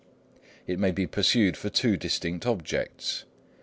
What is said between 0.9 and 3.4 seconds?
pursued for two distinct objects.